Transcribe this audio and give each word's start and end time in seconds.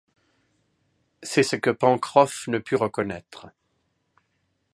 C’est 1.21 1.43
ce 1.43 1.55
que 1.55 1.69
Pencroff 1.69 2.47
ne 2.47 2.57
put 2.57 2.75
reconnaître. 2.75 3.45